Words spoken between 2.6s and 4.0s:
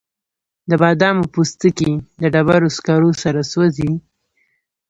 سکرو سره سوځي؟